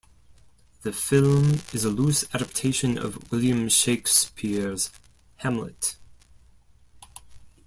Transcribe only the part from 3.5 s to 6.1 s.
Shakespeare's "Hamlet".